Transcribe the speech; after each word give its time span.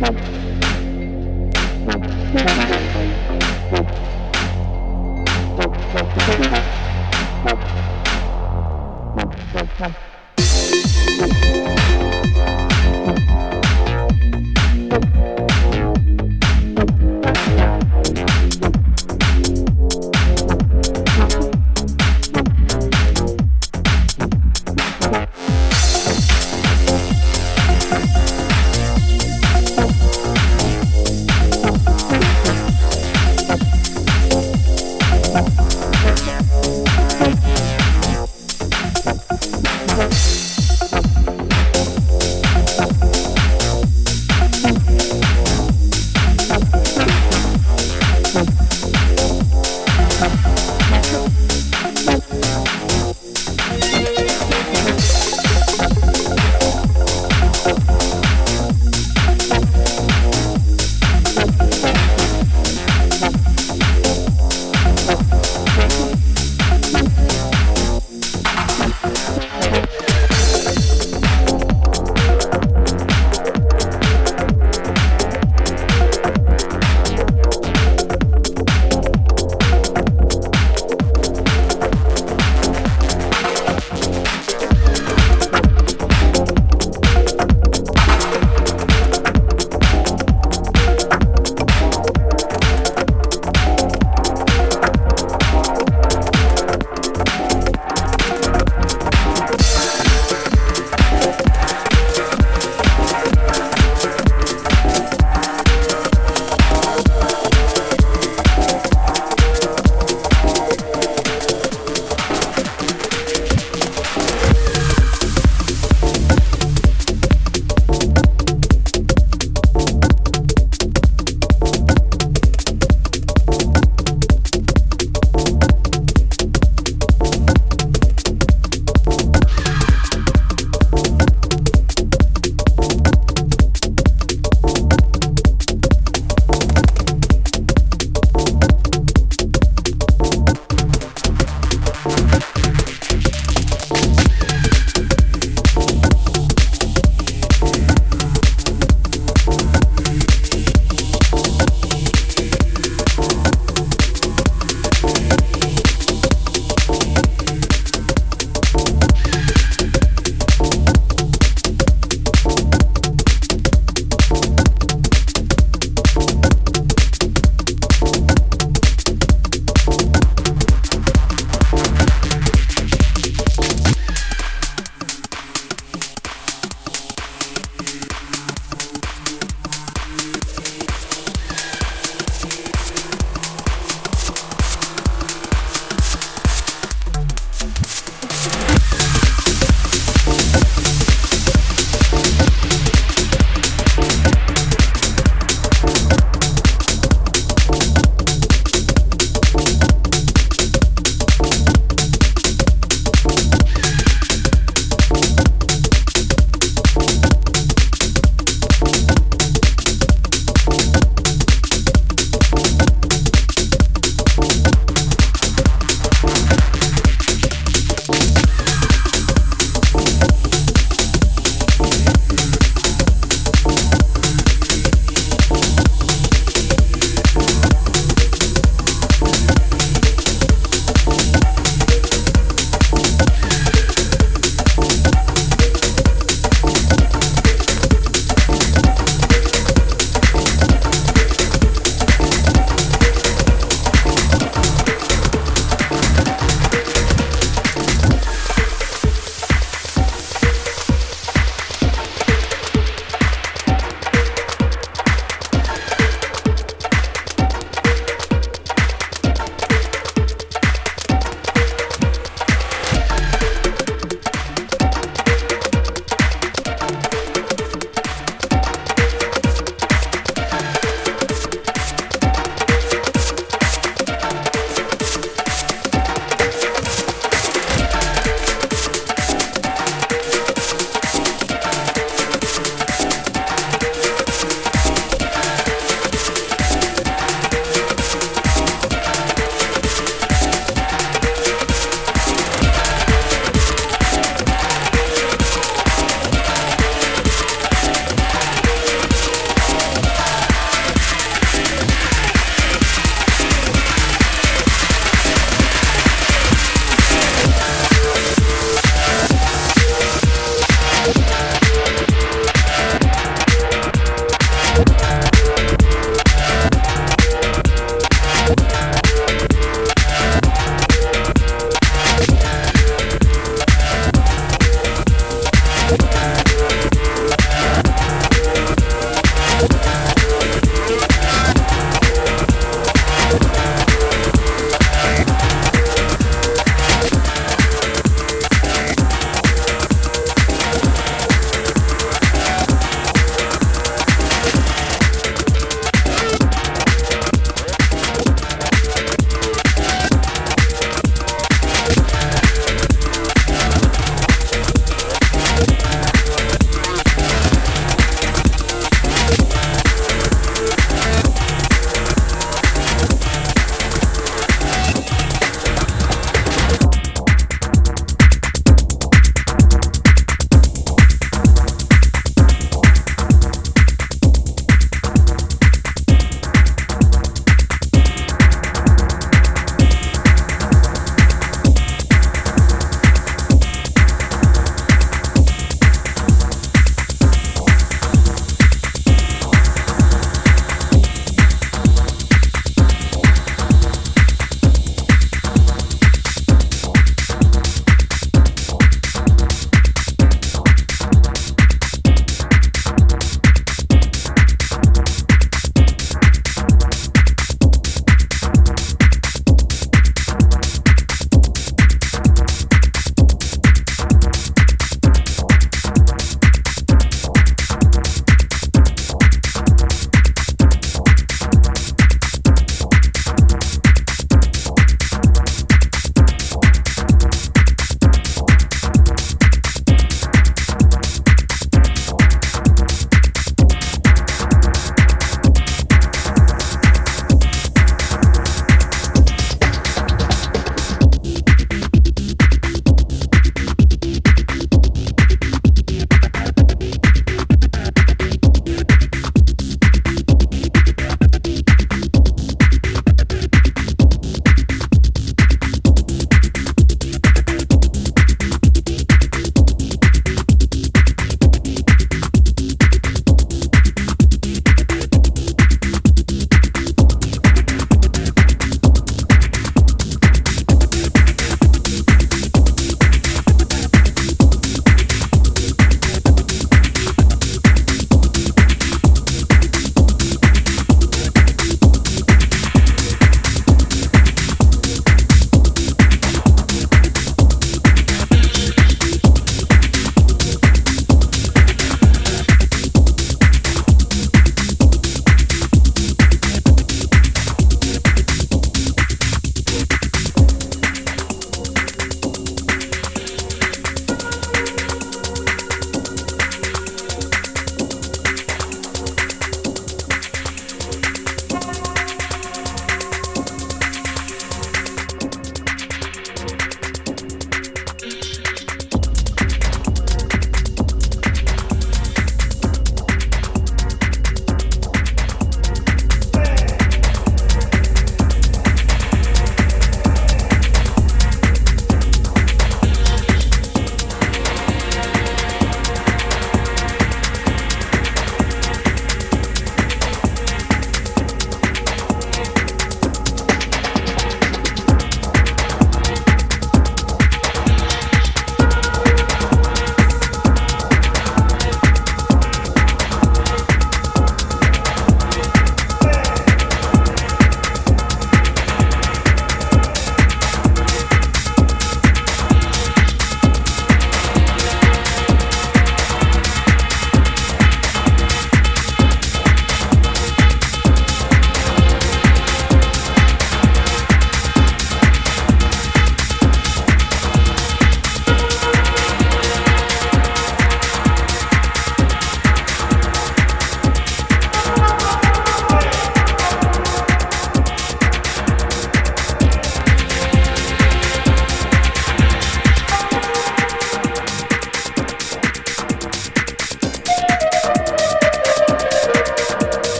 Bye. 0.00 0.27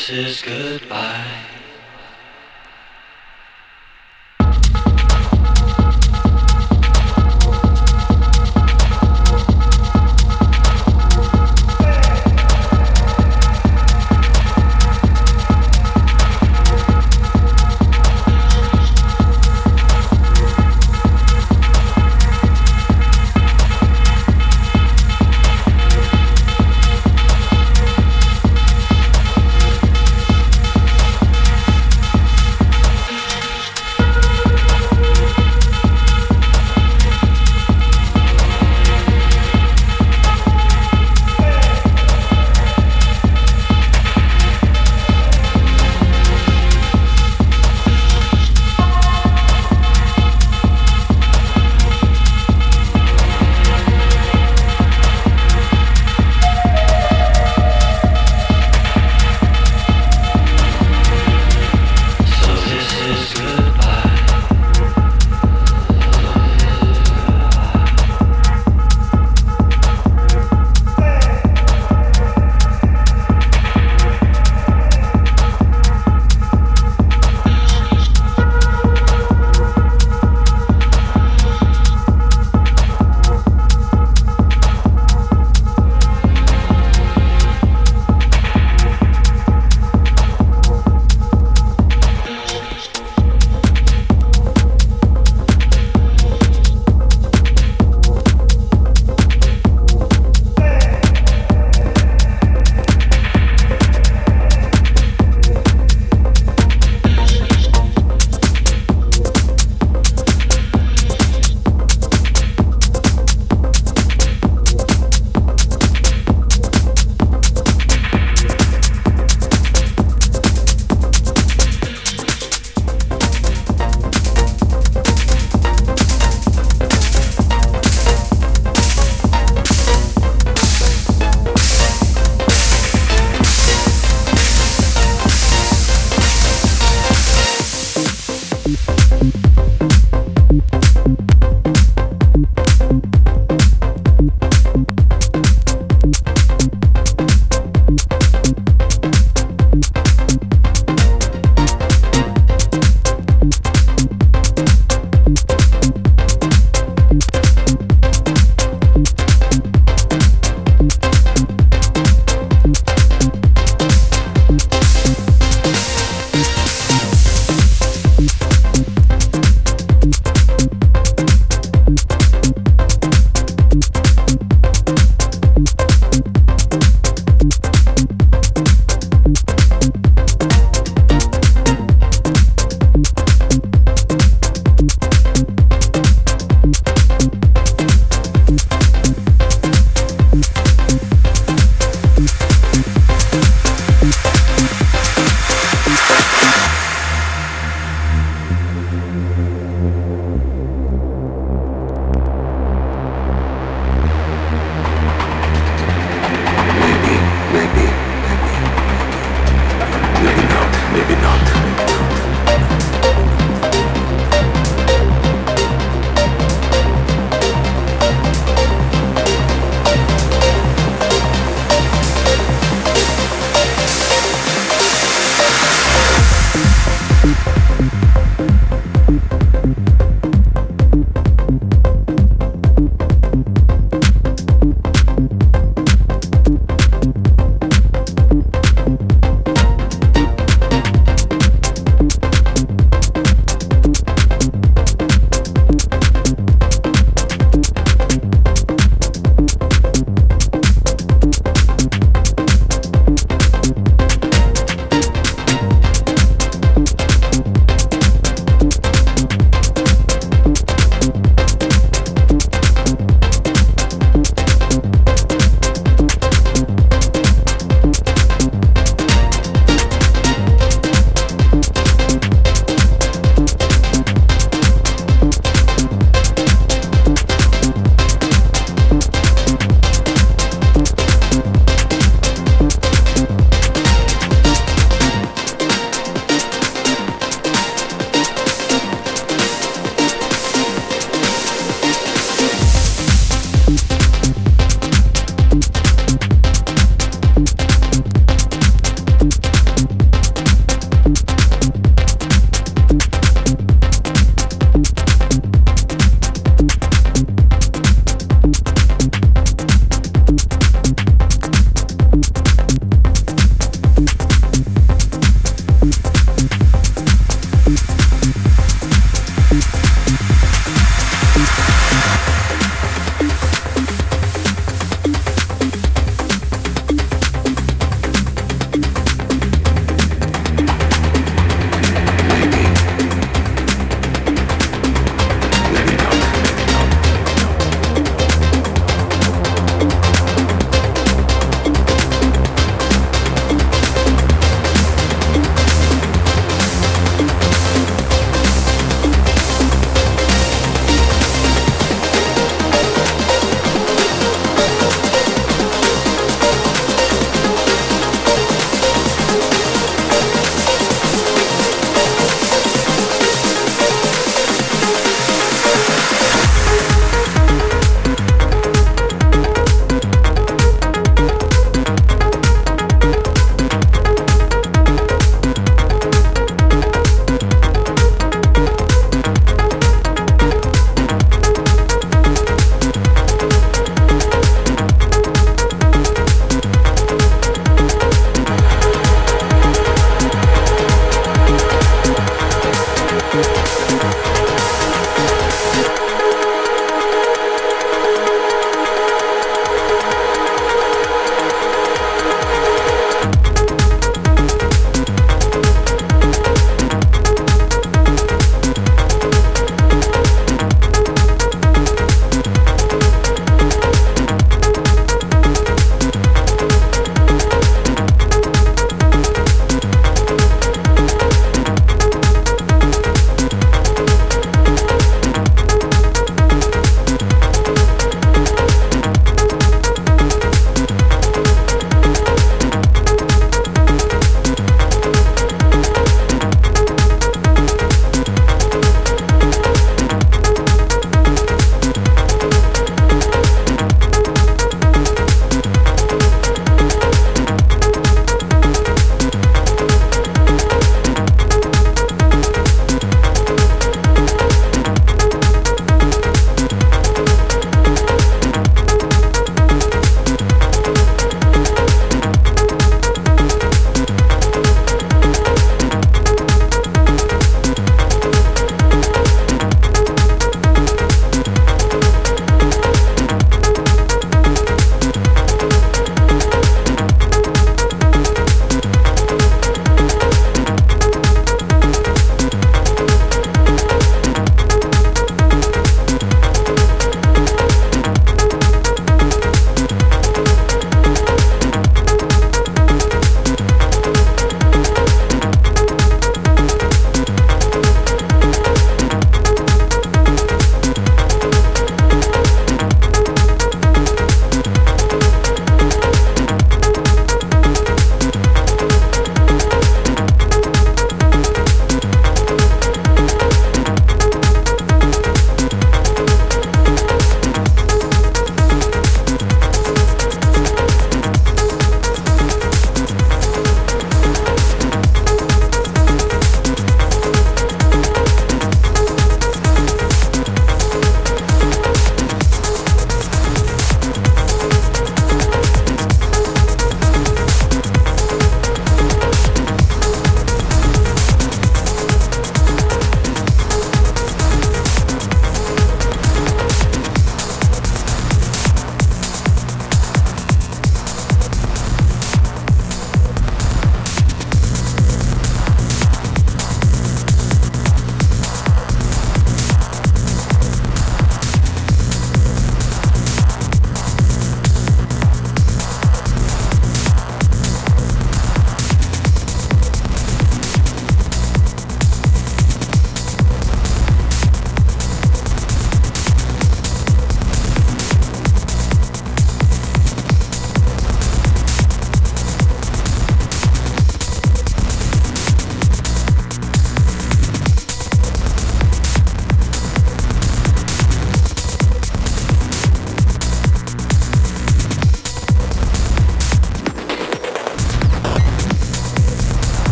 This 0.00 0.08
is 0.10 0.40
goodbye. 0.42 0.69